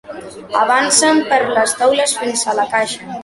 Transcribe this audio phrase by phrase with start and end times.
[0.61, 3.13] Avancen per les taules fins a la caixa.